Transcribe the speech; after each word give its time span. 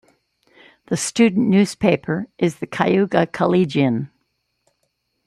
The 0.87 0.97
student 0.97 1.47
newspaper 1.49 2.25
is 2.39 2.55
the 2.55 2.65
Cayuga 2.65 3.27
Collegian. 3.27 4.09